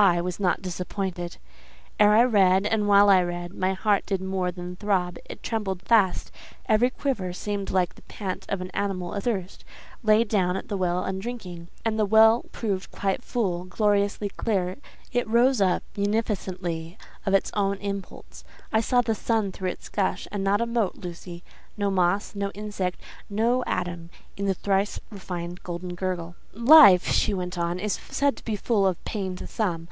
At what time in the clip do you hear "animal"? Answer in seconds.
8.70-9.16